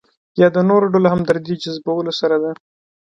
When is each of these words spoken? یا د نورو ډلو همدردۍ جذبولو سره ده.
یا 0.41 0.47
د 0.55 0.57
نورو 0.69 0.85
ډلو 0.93 1.07
همدردۍ 1.13 1.55
جذبولو 1.63 2.11
سره 2.19 2.37
ده. 2.43 2.51